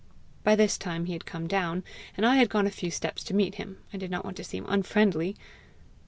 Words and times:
By 0.43 0.55
this 0.55 0.79
time 0.79 1.05
he 1.05 1.13
had 1.13 1.27
come 1.27 1.45
down, 1.45 1.83
and 2.17 2.25
I 2.25 2.37
had 2.37 2.49
gone 2.49 2.65
a 2.65 2.71
few 2.71 2.89
steps 2.89 3.23
to 3.25 3.35
meet 3.35 3.53
him; 3.61 3.77
I 3.93 3.97
did 3.97 4.09
not 4.09 4.25
want 4.25 4.35
to 4.37 4.43
seem 4.43 4.65
unfriendly. 4.67 5.35